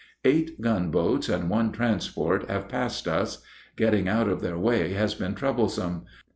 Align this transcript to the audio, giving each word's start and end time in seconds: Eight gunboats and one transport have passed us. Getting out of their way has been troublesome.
Eight 0.25 0.59
gunboats 0.59 1.29
and 1.29 1.47
one 1.47 1.71
transport 1.71 2.49
have 2.49 2.67
passed 2.67 3.07
us. 3.07 3.43
Getting 3.75 4.07
out 4.07 4.27
of 4.27 4.41
their 4.41 4.57
way 4.57 4.93
has 4.93 5.13
been 5.13 5.35
troublesome. 5.35 6.05